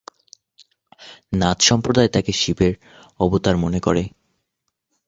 [1.33, 2.73] নাথ সম্প্রদায় তাঁকে শিবের
[3.19, 4.03] অবতার মনে করে।